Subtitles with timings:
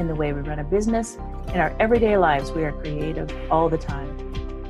[0.00, 1.16] in the way we run a business,
[1.48, 4.16] in our everyday lives, we are creative all the time.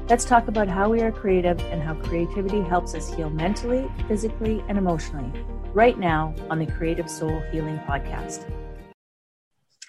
[0.08, 4.64] Let's talk about how we are creative and how creativity helps us heal mentally, physically,
[4.68, 5.32] and emotionally
[5.72, 8.44] right now on the Creative Soul Healing Podcast.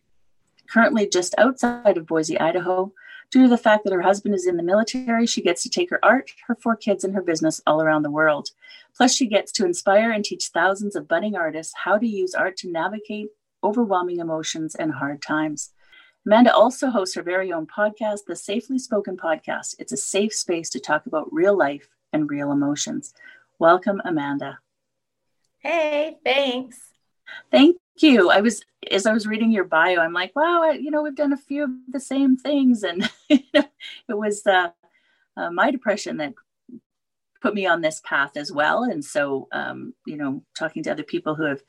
[0.70, 2.92] currently just outside of Boise, Idaho.
[3.30, 5.88] Due to the fact that her husband is in the military, she gets to take
[5.88, 8.50] her art, her four kids, and her business all around the world.
[8.94, 12.56] Plus, she gets to inspire and teach thousands of budding artists how to use art
[12.58, 13.28] to navigate
[13.64, 15.70] overwhelming emotions and hard times.
[16.26, 19.76] Amanda also hosts her very own podcast, the Safely Spoken Podcast.
[19.78, 23.14] It's a safe space to talk about real life and real emotions.
[23.58, 24.58] Welcome, Amanda.
[25.58, 26.78] Hey, thanks.
[27.50, 28.30] Thank you.
[28.30, 31.14] I was as I was reading your bio, I'm like, wow, I, you know, we've
[31.14, 33.70] done a few of the same things, and it
[34.08, 34.70] was uh,
[35.36, 36.34] uh, my depression that
[37.42, 38.84] put me on this path as well.
[38.84, 41.62] And so, um, you know, talking to other people who have,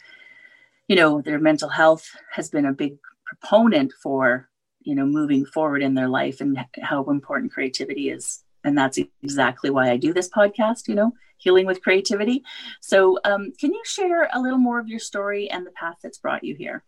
[0.87, 4.49] you know, their mental health has been a big proponent for,
[4.81, 8.43] you know, moving forward in their life and how important creativity is.
[8.63, 10.87] And that's exactly why I do this podcast.
[10.87, 12.43] You know, healing with creativity.
[12.79, 16.17] So, um, can you share a little more of your story and the path that's
[16.17, 16.83] brought you here?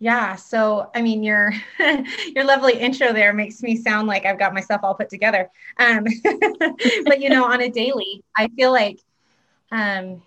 [0.00, 1.52] Yeah, so I mean, your
[2.34, 5.48] your lovely intro there makes me sound like I've got myself all put together.
[5.78, 6.04] Um,
[7.04, 9.00] but you know, on a daily, I feel like,
[9.70, 10.20] um,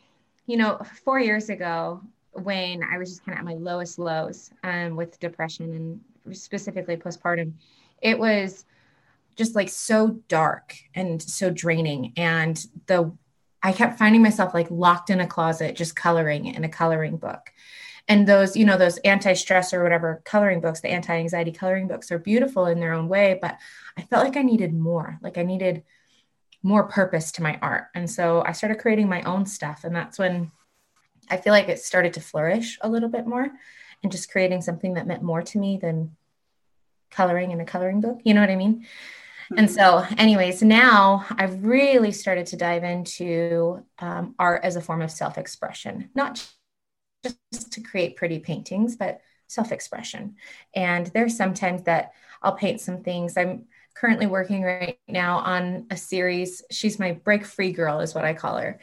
[0.46, 4.52] you know, four years ago when I was just kind of at my lowest lows
[4.64, 7.54] um, with depression and specifically postpartum,
[8.02, 8.66] it was
[9.38, 12.14] just like so dark and so draining.
[12.18, 13.16] And the
[13.64, 17.52] I kept finding myself like locked in a closet, just coloring in a coloring book.
[18.08, 22.20] And those, you know, those anti-stress or whatever coloring books, the anti-anxiety coloring books are
[22.20, 23.58] beautiful in their own way, but
[23.98, 25.20] I felt like I needed more.
[25.22, 25.84] Like I needed
[26.64, 27.88] more purpose to my art.
[27.96, 29.84] And so I started creating my own stuff.
[29.84, 30.52] And that's when
[31.30, 33.50] I feel like it started to flourish a little bit more
[34.04, 36.16] and just creating something that meant more to me than
[37.12, 38.20] coloring in a coloring book.
[38.24, 38.86] You know what I mean?
[39.56, 45.02] And so, anyways, now I've really started to dive into um, art as a form
[45.02, 46.46] of self expression, not
[47.24, 50.36] just to create pretty paintings, but self expression.
[50.76, 53.38] And there's sometimes that I'll paint some things.
[53.38, 53.66] I'm
[53.96, 56.62] currently working right now on a series.
[56.70, 58.80] She's my break free girl, is what I call her.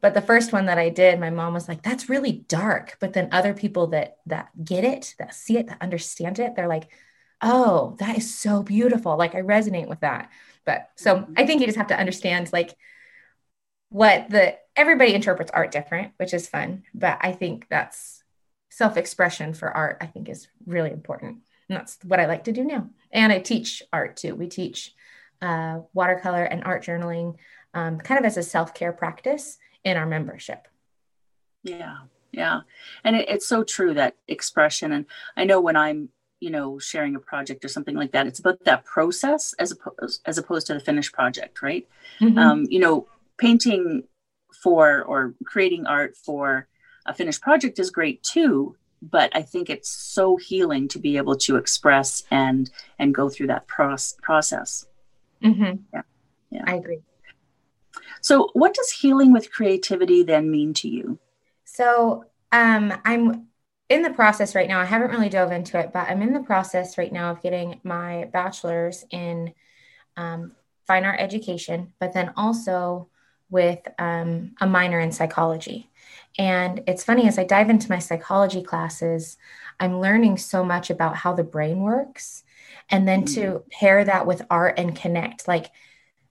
[0.00, 3.12] But the first one that I did, my mom was like, "That's really dark." But
[3.12, 6.88] then other people that that get it, that see it, that understand it, they're like,
[7.42, 9.16] oh, that is so beautiful.
[9.16, 10.30] Like I resonate with that.
[10.64, 12.74] But so I think you just have to understand like
[13.88, 16.82] what the everybody interprets art different, which is fun.
[16.94, 18.22] But I think that's
[18.70, 21.38] self-expression for art, I think is really important.
[21.68, 22.90] And that's what I like to do now.
[23.10, 24.34] And I teach art too.
[24.34, 24.92] We teach
[25.40, 27.36] uh, watercolor and art journaling
[27.74, 30.68] um, kind of as a self-care practice in our membership.
[31.62, 31.96] Yeah,
[32.32, 32.60] yeah.
[33.04, 34.92] And it, it's so true that expression.
[34.92, 35.06] And
[35.36, 36.10] I know when I'm
[36.40, 40.20] you know sharing a project or something like that it's about that process as opposed
[40.26, 41.88] as opposed to the finished project right
[42.20, 42.38] mm-hmm.
[42.38, 43.06] um, you know
[43.38, 44.04] painting
[44.62, 46.66] for or creating art for
[47.06, 51.36] a finished project is great too but i think it's so healing to be able
[51.36, 54.86] to express and and go through that process process
[55.42, 55.76] mm-hmm.
[55.92, 56.02] yeah
[56.50, 57.00] yeah i agree
[58.20, 61.18] So, what does healing with creativity then mean to you?
[61.64, 63.46] So, um, I'm
[63.88, 64.80] in the process right now.
[64.80, 67.80] I haven't really dove into it, but I'm in the process right now of getting
[67.84, 69.54] my bachelor's in
[70.16, 70.52] um,
[70.86, 73.08] fine art education, but then also
[73.48, 75.90] with um, a minor in psychology.
[76.38, 79.36] And it's funny as I dive into my psychology classes,
[79.78, 82.44] I'm learning so much about how the brain works.
[82.90, 83.70] And then to mm.
[83.70, 85.70] pair that with art and connect, like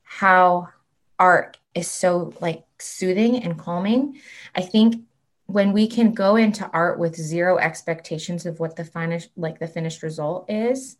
[0.04, 0.70] how
[1.18, 4.20] art is so like soothing and calming.
[4.54, 5.04] I think
[5.48, 9.68] when we can go into art with zero expectations of what the finished like the
[9.68, 10.98] finished result is,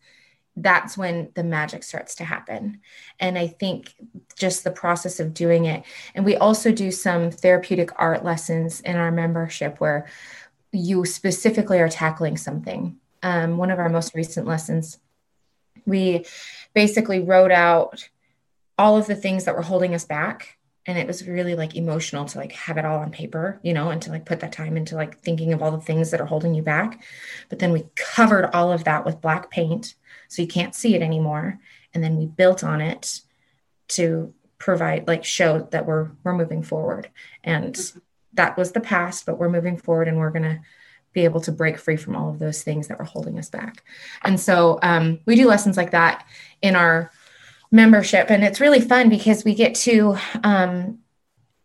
[0.56, 2.80] that's when the magic starts to happen.
[3.20, 3.94] And I think
[4.36, 5.84] just the process of doing it.
[6.14, 10.06] And we also do some therapeutic art lessons in our membership where
[10.72, 12.96] you specifically are tackling something.
[13.22, 14.98] Um, one of our most recent lessons,
[15.84, 16.24] we
[16.72, 18.08] basically wrote out
[18.78, 20.55] all of the things that were holding us back
[20.86, 23.90] and it was really like emotional to like have it all on paper you know
[23.90, 26.26] and to like put that time into like thinking of all the things that are
[26.26, 27.02] holding you back.
[27.48, 29.94] But then we covered all of that with black paint
[30.28, 31.58] so you can't see it anymore.
[31.94, 33.20] And then we built on it
[33.88, 37.10] to provide like show that we're we're moving forward.
[37.44, 37.98] And mm-hmm.
[38.34, 40.60] that was the past but we're moving forward and we're going to
[41.12, 43.82] be able to break free from all of those things that were holding us back.
[44.22, 46.26] And so um, we do lessons like that
[46.60, 47.10] in our
[47.70, 48.30] membership.
[48.30, 50.98] And it's really fun because we get to um,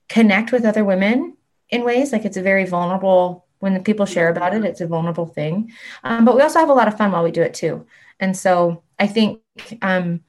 [0.10, 1.38] connect with other women
[1.70, 2.12] in ways.
[2.12, 3.46] Like it's a very vulnerable.
[3.60, 5.72] When the people share about it it's a vulnerable thing.
[6.04, 7.86] Um, but we also have a lot of fun while we do it too.
[8.20, 9.42] And so i think
[9.82, 10.22] um,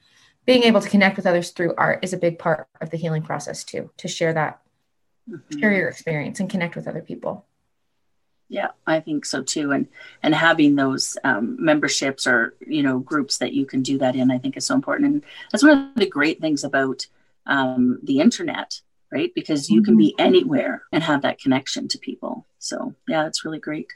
[0.45, 3.21] being able to connect with others through art is a big part of the healing
[3.21, 4.59] process too to share that
[5.29, 5.59] mm-hmm.
[5.59, 7.45] share your experience and connect with other people
[8.49, 9.71] yeah i think so too.
[9.71, 9.87] And
[10.21, 14.31] and having those um, memberships or you know groups that you can do that in
[14.31, 15.13] i think is so important.
[15.13, 17.07] And that's one of the great things about
[17.45, 18.79] um, the internet
[19.11, 19.31] right?
[19.35, 20.25] Because you can be mm-hmm.
[20.25, 22.47] anywhere and have that connection to people.
[22.59, 23.87] So yeah that's really great.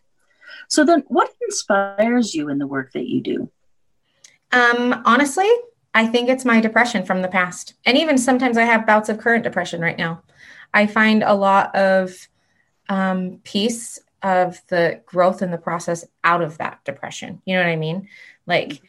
[0.67, 3.49] So then what inspires you in the work that you do?
[4.51, 5.49] Um honestly
[5.93, 7.73] i think it's my depression from the past.
[7.85, 10.21] And even sometimes i have bouts of current depression right now.
[10.73, 12.27] I find a lot of
[12.89, 17.41] um, peace of the growth in the process out of that depression.
[17.45, 18.07] You know what I mean?
[18.45, 18.81] Like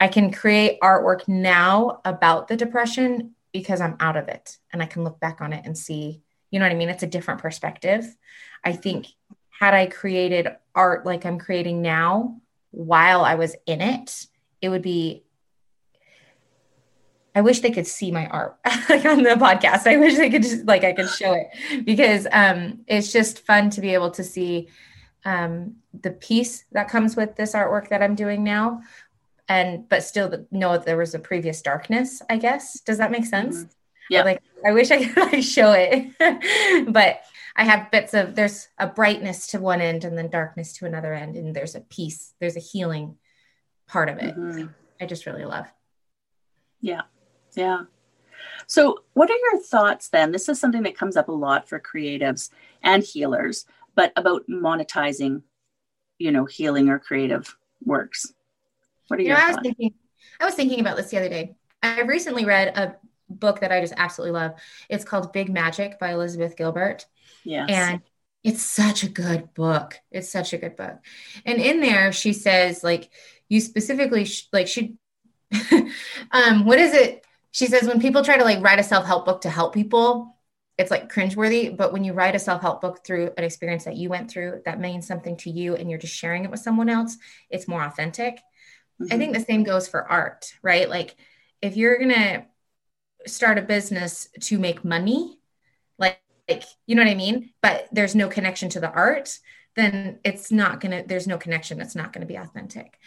[0.00, 4.86] I can create artwork now about the depression because I'm out of it and I
[4.86, 6.88] can look back on it and see, you know what I mean?
[6.88, 8.16] It's a different perspective.
[8.64, 9.06] I think
[9.50, 12.40] had I created art like I'm creating now
[12.72, 14.26] while I was in it,
[14.60, 15.22] it would be
[17.34, 18.58] I wish they could see my art
[18.88, 19.86] like on the podcast.
[19.86, 23.70] I wish they could just like I could show it because um, it's just fun
[23.70, 24.68] to be able to see
[25.24, 28.82] um, the piece that comes with this artwork that I'm doing now,
[29.48, 32.20] and but still the, know that there was a previous darkness.
[32.28, 33.58] I guess does that make sense?
[33.58, 33.68] Mm-hmm.
[34.10, 34.24] Yeah.
[34.24, 37.22] Like I wish I could like show it, but
[37.56, 41.14] I have bits of there's a brightness to one end and then darkness to another
[41.14, 42.34] end, and there's a peace.
[42.40, 43.16] There's a healing
[43.86, 44.36] part of it.
[44.36, 44.66] Mm-hmm.
[45.00, 45.66] I just really love.
[46.82, 47.02] Yeah.
[47.54, 47.82] Yeah.
[48.66, 50.32] So, what are your thoughts then?
[50.32, 52.50] This is something that comes up a lot for creatives
[52.82, 55.42] and healers, but about monetizing,
[56.18, 58.32] you know, healing or creative works.
[59.08, 59.94] What are your I was thinking
[60.40, 61.54] I was thinking about this the other day.
[61.82, 62.96] I've recently read a
[63.28, 64.52] book that I just absolutely love.
[64.88, 67.06] It's called Big Magic by Elizabeth Gilbert.
[67.44, 67.68] Yes.
[67.70, 68.00] And
[68.44, 70.00] it's such a good book.
[70.10, 70.98] It's such a good book.
[71.44, 73.10] And in there she says like
[73.48, 74.94] you specifically sh- like she
[76.32, 79.42] um what is it she says when people try to like write a self-help book
[79.42, 80.36] to help people
[80.78, 81.76] it's like cringeworthy.
[81.76, 84.80] But when you write a self-help book through an experience that you went through that
[84.80, 87.16] means something to you and you're just sharing it with someone else
[87.50, 88.36] it's more authentic.
[89.00, 89.14] Mm-hmm.
[89.14, 90.88] i think the same goes for art right?
[90.88, 91.16] Like
[91.60, 92.46] if you're gonna
[93.26, 95.38] start a business to make money
[95.98, 97.50] like, like you know what i mean?
[97.60, 99.38] But there's no connection to the art
[99.76, 101.80] then it's not gonna there's no connection.
[101.80, 102.98] It's not gonna be authentic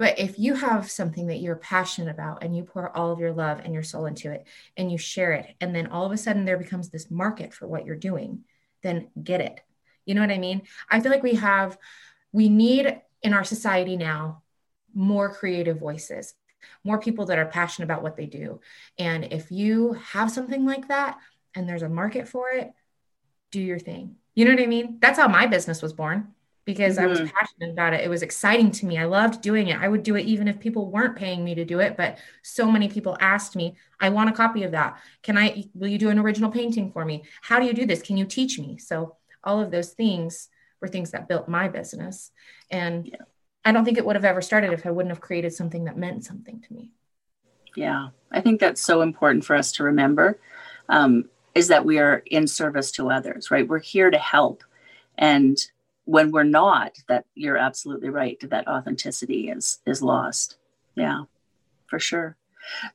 [0.00, 3.34] but if you have something that you're passionate about and you pour all of your
[3.34, 4.46] love and your soul into it
[4.78, 7.68] and you share it, and then all of a sudden there becomes this market for
[7.68, 8.44] what you're doing,
[8.82, 9.60] then get it.
[10.06, 10.62] You know what I mean?
[10.88, 11.76] I feel like we have,
[12.32, 14.40] we need in our society now
[14.94, 16.32] more creative voices,
[16.82, 18.62] more people that are passionate about what they do.
[18.98, 21.18] And if you have something like that
[21.54, 22.72] and there's a market for it,
[23.50, 24.16] do your thing.
[24.34, 24.96] You know what I mean?
[24.98, 26.28] That's how my business was born
[26.64, 27.04] because mm-hmm.
[27.04, 27.36] I was mm-hmm.
[27.36, 28.02] passionate about it.
[28.02, 28.98] It was exciting to me.
[28.98, 29.80] I loved doing it.
[29.80, 31.96] I would do it even if people weren't paying me to do it.
[31.96, 34.98] But so many people asked me, I want a copy of that.
[35.22, 37.24] Can I, will you do an original painting for me?
[37.42, 38.02] How do you do this?
[38.02, 38.78] Can you teach me?
[38.78, 40.48] So all of those things
[40.80, 42.30] were things that built my business.
[42.70, 43.16] And yeah.
[43.64, 45.96] I don't think it would have ever started if I wouldn't have created something that
[45.96, 46.92] meant something to me.
[47.76, 50.40] Yeah, I think that's so important for us to remember.
[50.88, 53.66] Um, is that we are in service to others, right?
[53.66, 54.62] We're here to help.
[55.18, 55.58] And
[56.04, 60.56] when we're not, that you're absolutely right, that authenticity is is lost.
[60.94, 61.24] Yeah,
[61.86, 62.36] for sure.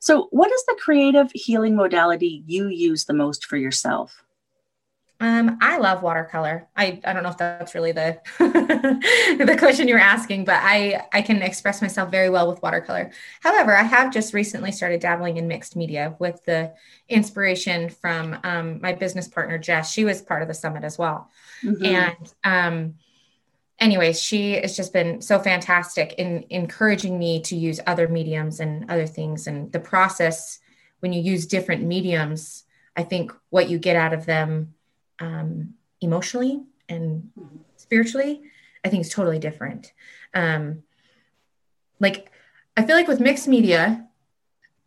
[0.00, 4.22] So what is the creative healing modality you use the most for yourself?
[5.18, 6.68] Um, I love watercolor.
[6.76, 11.22] I, I don't know if that's really the the question you're asking, but I I
[11.22, 13.10] can express myself very well with watercolor.
[13.40, 16.74] However, I have just recently started dabbling in mixed media with the
[17.08, 19.90] inspiration from um, my business partner Jess.
[19.90, 21.30] She was part of the summit as well,
[21.62, 21.84] mm-hmm.
[21.84, 22.94] and um,
[23.78, 28.90] anyways, she has just been so fantastic in encouraging me to use other mediums and
[28.90, 29.46] other things.
[29.46, 30.58] And the process
[31.00, 32.64] when you use different mediums,
[32.96, 34.74] I think what you get out of them
[35.18, 37.30] um, emotionally and
[37.76, 38.42] spiritually,
[38.84, 39.92] I think is totally different.
[40.34, 40.82] Um,
[41.98, 42.30] like,
[42.76, 44.06] I feel like with mixed media,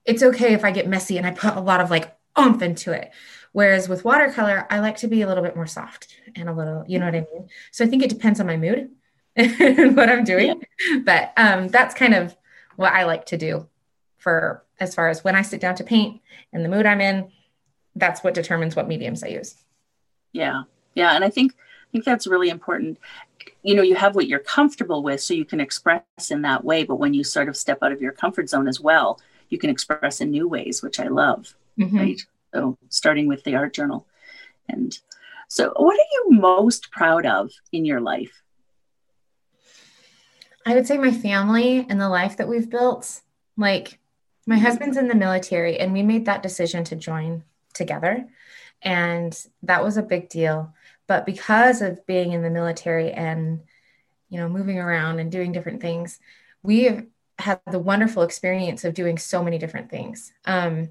[0.06, 2.92] it's okay if I get messy and I put a lot of like oomph into
[2.92, 3.12] it.
[3.52, 6.86] Whereas with watercolor, I like to be a little bit more soft and a little,
[6.88, 7.50] you know what I mean?
[7.72, 8.92] So I think it depends on my mood
[9.36, 10.62] and what I'm doing.
[10.90, 11.00] Yeah.
[11.00, 12.36] But um, that's kind of
[12.76, 13.68] what I like to do
[14.18, 16.22] for as far as when I sit down to paint
[16.54, 17.32] and the mood I'm in,
[17.96, 19.56] that's what determines what mediums I use.
[20.32, 20.64] Yeah.
[20.96, 21.14] Yeah.
[21.14, 23.00] And I think I think that's really important.
[23.64, 26.84] You know, you have what you're comfortable with so you can express in that way.
[26.84, 29.20] But when you sort of step out of your comfort zone as well,
[29.50, 31.56] you can express in new ways, which I love.
[31.80, 31.98] Mm-hmm.
[31.98, 32.22] Right.
[32.54, 34.06] So starting with the art journal.
[34.68, 34.98] And
[35.48, 38.44] so what are you most proud of in your life?
[40.66, 43.22] I would say my family and the life that we've built.
[43.58, 43.98] Like
[44.46, 47.44] my husband's in the military and we made that decision to join
[47.74, 48.28] together.
[48.82, 50.74] And that was a big deal.
[51.08, 53.62] But because of being in the military and,
[54.30, 56.20] you know, moving around and doing different things,
[56.62, 57.06] we have
[57.40, 60.32] had the wonderful experience of doing so many different things.
[60.46, 60.90] Um,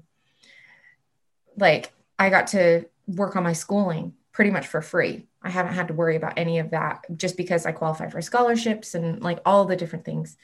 [1.55, 5.27] like I got to work on my schooling pretty much for free.
[5.41, 8.95] I haven't had to worry about any of that just because I qualify for scholarships
[8.95, 10.37] and like all the different things.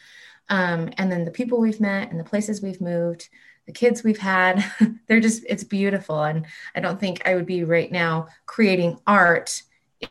[0.50, 3.30] Um, and then the people we've met and the places we've moved,
[3.66, 4.64] the kids we've had
[5.08, 6.24] they're just it's beautiful.
[6.24, 6.46] And
[6.76, 9.64] i don't think i would be right now creating art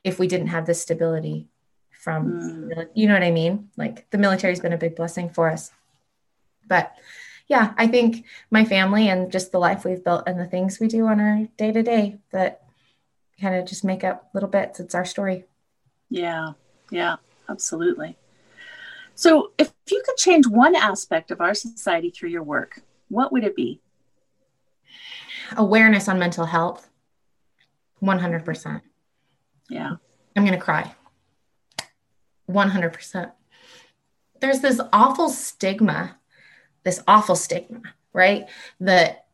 [0.03, 1.49] if we didn't have this stability
[1.91, 2.89] from mm.
[2.95, 3.69] you know what i mean?
[3.77, 5.71] Like the military's been a big blessing for us.
[6.67, 6.95] But
[7.47, 10.89] yeah i think my family and just the life we've built and the things we
[10.89, 12.63] do on our day to day that
[13.39, 14.81] kind of just make up little bits.
[14.81, 15.45] It's our story.
[16.09, 16.53] Yeah
[16.91, 17.17] yeah
[17.49, 18.17] absolutely.
[19.15, 23.45] So if you could change one aspect of our society through your work what would
[23.45, 23.81] it be?
[25.57, 26.89] Awareness on mental health.
[28.03, 28.81] 100%.
[29.69, 29.97] Yeah.
[30.37, 30.95] I'm going to cry.
[32.51, 33.33] 100%.
[34.41, 36.17] There's this awful stigma,
[36.83, 37.83] this awful stigma,
[38.13, 38.47] right?
[38.81, 39.27] That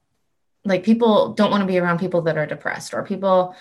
[0.64, 3.54] like people don't want to be around people that are depressed or people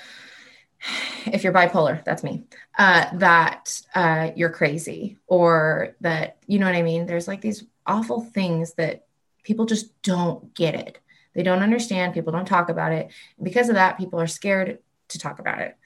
[1.26, 2.44] if you're bipolar, that's me,
[2.78, 7.06] uh, that uh, you're crazy or that, you know what I mean?
[7.06, 9.06] There's like these awful things that
[9.44, 11.00] people just don't get it.
[11.34, 12.14] They don't understand.
[12.14, 13.12] People don't talk about it.
[13.38, 14.80] And because of that, people are scared
[15.10, 15.78] to talk about it.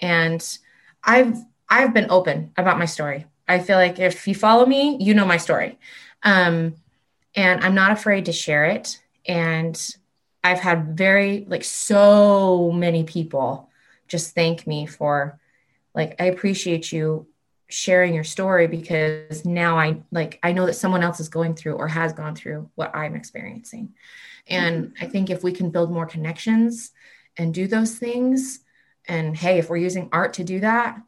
[0.00, 0.46] And
[1.02, 1.36] I've
[1.68, 3.26] I've been open about my story.
[3.48, 5.78] I feel like if you follow me, you know my story.
[6.22, 6.74] Um,
[7.34, 9.00] and I'm not afraid to share it.
[9.26, 9.78] And
[10.42, 13.68] I've had very like so many people
[14.08, 15.38] just thank me for
[15.94, 17.26] like I appreciate you
[17.68, 21.74] sharing your story because now I like I know that someone else is going through
[21.74, 23.94] or has gone through what I'm experiencing.
[24.46, 25.04] And mm-hmm.
[25.04, 26.92] I think if we can build more connections
[27.36, 28.60] and do those things
[29.08, 31.00] and hey, if we're using art to do that,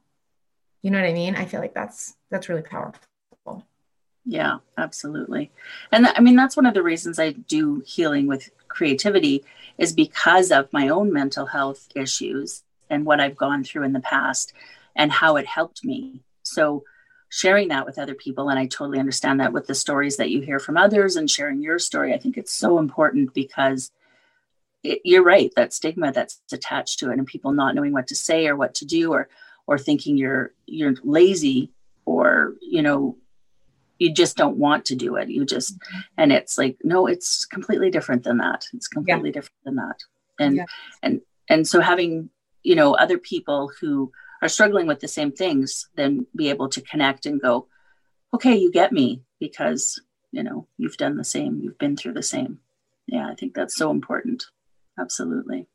[0.82, 1.36] you know what I mean?
[1.36, 3.02] I feel like that's that's really powerful.
[4.24, 5.52] Yeah, absolutely.
[5.92, 9.44] And th- I mean that's one of the reasons I do healing with creativity
[9.78, 14.00] is because of my own mental health issues and what I've gone through in the
[14.00, 14.52] past
[14.96, 16.84] and how it helped me so
[17.28, 20.40] sharing that with other people, and I totally understand that with the stories that you
[20.40, 23.90] hear from others and sharing your story, I think it's so important because
[24.82, 28.14] it, you're right that stigma that's attached to it and people not knowing what to
[28.14, 29.28] say or what to do or
[29.66, 31.72] or thinking you're you're lazy
[32.04, 33.16] or you know
[33.98, 35.98] you just don't want to do it you just mm-hmm.
[36.16, 39.32] and it's like no it's completely different than that it's completely yeah.
[39.34, 39.98] different than that
[40.38, 40.64] and yeah.
[41.02, 42.30] and and so having
[42.62, 46.80] you know other people who are struggling with the same things, then be able to
[46.80, 47.66] connect and go,
[48.34, 50.00] okay, you get me because,
[50.32, 52.60] you know, you've done the same, you've been through the same.
[53.06, 54.44] Yeah, I think that's so important.
[54.98, 55.66] Absolutely.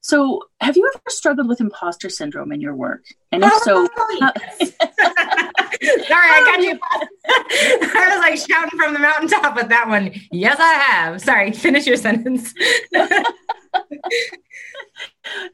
[0.00, 3.04] So, have you ever struggled with imposter syndrome in your work?
[3.32, 4.30] And if so, oh.
[5.82, 6.78] sorry, I got you.
[7.26, 10.12] I was like shouting from the mountaintop with that one.
[10.30, 11.20] Yes, I have.
[11.20, 12.54] Sorry, finish your sentence.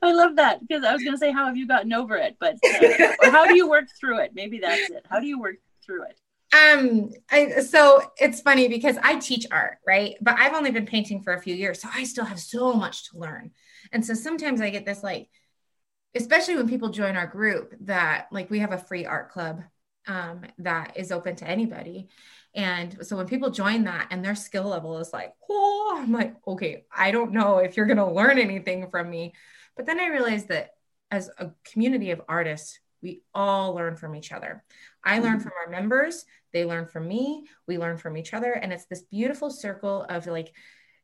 [0.03, 2.37] I love that because I was going to say, how have you gotten over it?
[2.39, 4.33] But uh, how do you work through it?
[4.35, 5.07] Maybe that's it.
[5.09, 6.21] How do you work through it?
[6.53, 10.17] Um, I, so it's funny because I teach art, right?
[10.21, 13.11] But I've only been painting for a few years, so I still have so much
[13.11, 13.53] to learn.
[13.93, 15.29] And so sometimes I get this like,
[16.17, 19.62] especially when people join our group, that like we have a free art club
[20.07, 22.09] um, that is open to anybody.
[22.54, 26.35] And so when people join that and their skill level is like, oh, I'm like,
[26.47, 29.35] okay, I don't know if you're going to learn anything from me.
[29.76, 30.75] But then I realized that
[31.11, 34.62] as a community of artists, we all learn from each other.
[35.04, 35.42] I learn mm-hmm.
[35.42, 38.52] from our members, they learn from me, we learn from each other.
[38.52, 40.52] And it's this beautiful circle of like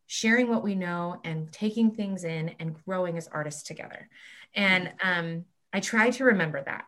[0.06, 4.08] sharing what we know and taking things in and growing as artists together.
[4.54, 6.84] And um, I try to remember that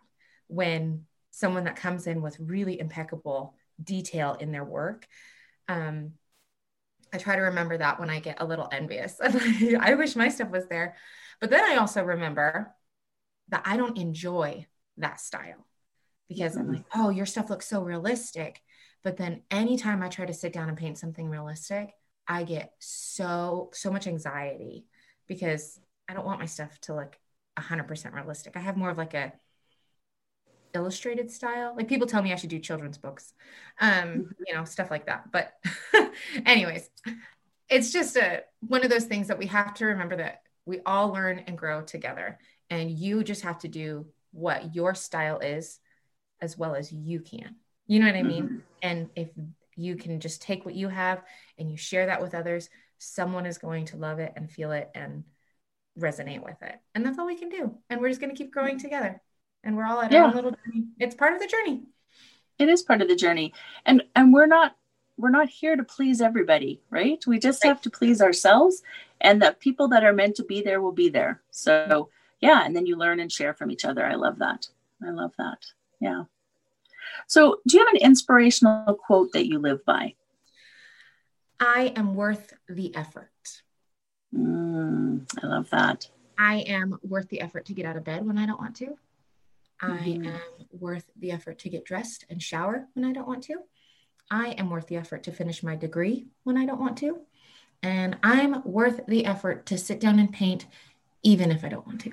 [0.48, 1.06] when
[1.38, 5.06] someone that comes in with really impeccable detail in their work.
[5.68, 6.14] Um,
[7.12, 9.20] I try to remember that when I get a little envious.
[9.22, 10.96] I wish my stuff was there.
[11.40, 12.74] But then I also remember
[13.50, 14.66] that I don't enjoy
[14.96, 15.64] that style
[16.28, 16.60] because mm-hmm.
[16.60, 18.60] I'm like, oh, your stuff looks so realistic.
[19.04, 21.92] But then anytime I try to sit down and paint something realistic,
[22.26, 24.86] I get so, so much anxiety
[25.28, 25.78] because
[26.08, 27.16] I don't want my stuff to look
[27.56, 28.56] 100% realistic.
[28.56, 29.32] I have more of like a
[30.74, 31.74] illustrated style.
[31.76, 33.32] Like people tell me I should do children's books,
[33.80, 34.22] um, mm-hmm.
[34.46, 35.30] you know, stuff like that.
[35.32, 35.52] But,
[36.46, 36.88] anyways,
[37.68, 41.08] it's just a one of those things that we have to remember that we all
[41.12, 42.38] learn and grow together,
[42.70, 45.80] and you just have to do what your style is
[46.40, 47.56] as well as you can.
[47.86, 48.44] You know what I mean?
[48.44, 48.56] Mm-hmm.
[48.82, 49.28] And if
[49.76, 51.22] you can just take what you have
[51.58, 54.90] and you share that with others, someone is going to love it and feel it
[54.94, 55.24] and
[55.98, 56.76] resonate with it.
[56.94, 57.74] And that's all we can do.
[57.88, 59.22] And we're just going to keep growing together
[59.68, 60.24] and we're all at yeah.
[60.24, 60.86] our little journey.
[60.98, 61.82] It's part of the journey.
[62.58, 63.52] It is part of the journey.
[63.84, 64.74] And and we're not
[65.18, 67.22] we're not here to please everybody, right?
[67.26, 67.68] We just right.
[67.68, 68.82] have to please ourselves
[69.20, 71.42] and the people that are meant to be there will be there.
[71.50, 72.08] So,
[72.40, 74.06] yeah, and then you learn and share from each other.
[74.06, 74.68] I love that.
[75.06, 75.58] I love that.
[76.00, 76.24] Yeah.
[77.26, 80.14] So, do you have an inspirational quote that you live by?
[81.60, 83.30] I am worth the effort.
[84.34, 86.08] Mm, I love that.
[86.38, 88.96] I am worth the effort to get out of bed when I don't want to.
[89.82, 90.26] Mm-hmm.
[90.26, 90.40] I am
[90.72, 93.56] worth the effort to get dressed and shower when I don't want to.
[94.30, 97.20] I am worth the effort to finish my degree when I don't want to.
[97.82, 100.66] And I'm worth the effort to sit down and paint
[101.22, 102.12] even if I don't want to.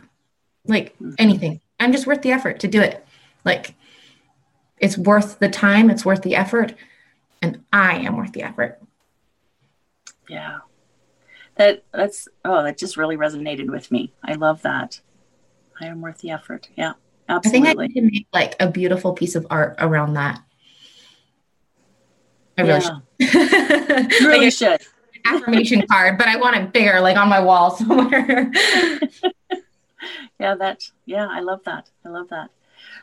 [0.66, 1.14] Like mm-hmm.
[1.18, 1.62] anything.
[1.80, 3.06] I'm just worth the effort to do it.
[3.44, 3.76] Like
[4.78, 6.76] it's worth the time, it's worth the effort,
[7.42, 8.82] and I am worth the effort.
[10.30, 10.60] Yeah.
[11.56, 14.14] That that's oh, that just really resonated with me.
[14.24, 15.00] I love that.
[15.80, 16.70] I am worth the effort.
[16.76, 16.94] Yeah.
[17.28, 17.70] Absolutely.
[17.70, 20.42] I think I can make like a beautiful piece of art around that.
[22.58, 22.86] I really
[23.20, 24.08] yeah.
[24.10, 24.12] should.
[24.22, 24.82] you really should.
[25.26, 28.52] Affirmation card, but I want it bigger, like on my wall somewhere.
[30.40, 30.84] yeah, that.
[31.06, 31.90] Yeah, I love that.
[32.06, 32.52] I love that.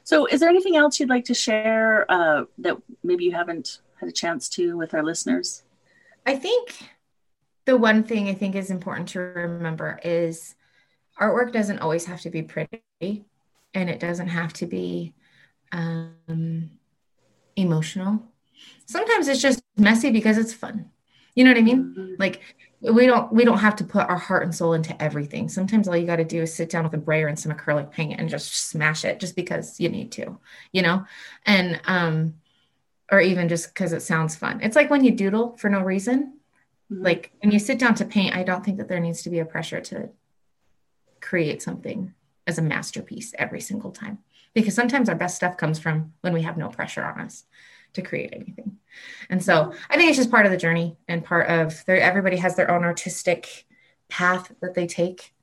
[0.04, 4.08] So, is there anything else you'd like to share uh, that maybe you haven't had
[4.08, 5.64] a chance to with our listeners?
[6.24, 6.90] I think
[7.64, 10.54] the one thing I think is important to remember is
[11.20, 13.24] artwork doesn't always have to be pretty
[13.74, 15.14] and it doesn't have to be
[15.72, 16.70] um,
[17.56, 18.22] emotional.
[18.86, 20.90] Sometimes it's just messy because it's fun.
[21.34, 21.84] You know what I mean?
[21.84, 22.14] Mm-hmm.
[22.18, 22.42] Like
[22.80, 25.48] we don't we don't have to put our heart and soul into everything.
[25.48, 27.90] Sometimes all you got to do is sit down with a brayer and some acrylic
[27.90, 30.38] paint and just smash it just because you need to,
[30.72, 31.06] you know?
[31.46, 32.34] And um
[33.10, 34.60] or even just because it sounds fun.
[34.62, 36.38] It's like when you doodle for no reason.
[36.92, 37.02] Mm-hmm.
[37.02, 39.38] Like when you sit down to paint, I don't think that there needs to be
[39.38, 40.10] a pressure to
[41.20, 42.12] create something
[42.46, 44.18] as a masterpiece every single time.
[44.54, 47.44] Because sometimes our best stuff comes from when we have no pressure on us
[47.94, 48.78] to create anything.
[49.30, 52.36] And so i think it's just part of the journey and part of their everybody
[52.36, 53.66] has their own artistic
[54.08, 55.34] path that they take.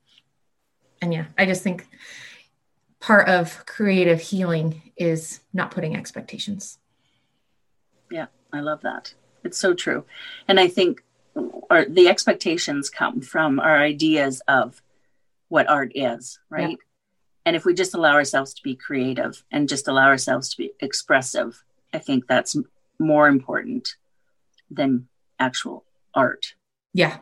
[1.02, 1.86] And yeah i just think
[3.00, 6.78] part of creative healing is not putting expectations.
[8.10, 9.14] Yeah i love that.
[9.44, 10.04] It's so true.
[10.48, 11.02] And i think
[11.34, 14.82] or the expectations come from our ideas of
[15.48, 16.70] what art is right?
[16.70, 16.76] Yeah.
[17.46, 20.72] And if we just allow ourselves to be creative and just allow ourselves to be
[20.80, 22.56] expressive, I think that's
[22.98, 23.96] more important
[24.70, 26.54] than actual art.
[26.92, 27.18] Yeah.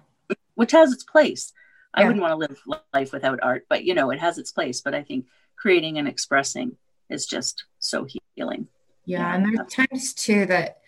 [0.54, 1.52] Which has its place.
[1.96, 2.02] Yeah.
[2.02, 4.80] I wouldn't want to live life without art, but you know, it has its place.
[4.80, 5.26] But I think
[5.56, 6.76] creating and expressing
[7.08, 8.68] is just so healing.
[9.06, 9.20] Yeah.
[9.20, 9.34] yeah.
[9.34, 10.78] And there's times too that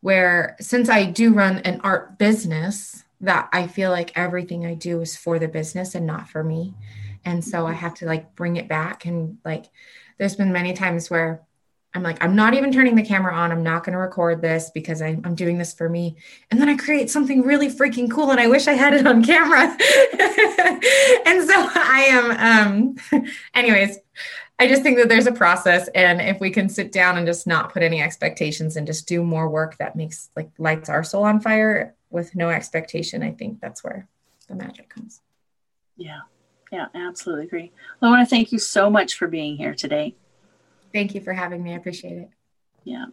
[0.00, 5.00] where since I do run an art business, that I feel like everything I do
[5.00, 6.74] is for the business and not for me
[7.24, 9.66] and so i have to like bring it back and like
[10.18, 11.42] there's been many times where
[11.94, 13.52] I'm like, I'm not even turning the camera on.
[13.52, 16.16] I'm not going to record this because I, am doing this for me.
[16.50, 19.24] And then I create something really freaking cool and I wish I had it on
[19.24, 19.60] camera.
[21.26, 23.98] and so I am, um, anyways,
[24.58, 25.88] I just think that there's a process.
[25.94, 29.22] And if we can sit down and just not put any expectations and just do
[29.22, 33.60] more work that makes like lights our soul on fire with no expectation, I think
[33.60, 34.08] that's where
[34.48, 35.20] the magic comes.
[35.96, 36.22] Yeah.
[36.74, 37.70] Yeah, absolutely agree.
[38.00, 40.16] Well, I want to thank you so much for being here today.
[40.92, 41.72] Thank you for having me.
[41.72, 42.28] I appreciate it.
[42.82, 43.04] Yeah.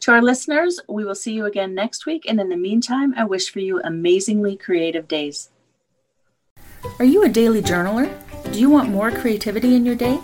[0.00, 2.26] To our listeners, we will see you again next week.
[2.28, 5.48] And in the meantime, I wish for you amazingly creative days.
[6.98, 8.12] Are you a daily journaler?
[8.52, 10.20] Do you want more creativity in your day?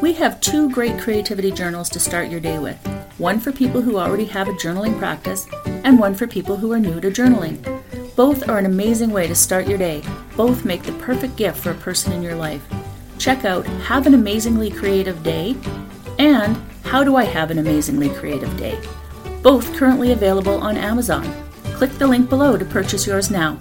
[0.00, 2.78] We have two great creativity journals to start your day with
[3.18, 6.78] one for people who already have a journaling practice, and one for people who are
[6.78, 7.58] new to journaling.
[8.18, 10.02] Both are an amazing way to start your day.
[10.36, 12.66] Both make the perfect gift for a person in your life.
[13.16, 15.54] Check out Have an Amazingly Creative Day
[16.18, 18.76] and How Do I Have an Amazingly Creative Day?
[19.40, 21.32] Both currently available on Amazon.
[21.74, 23.60] Click the link below to purchase yours now.